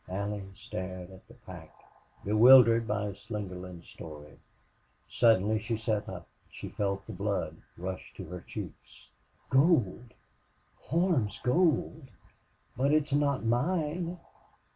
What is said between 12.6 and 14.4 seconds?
But it's not mine!